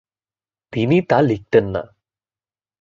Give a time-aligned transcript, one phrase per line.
[0.73, 1.83] তিনি তা লিখতেন না।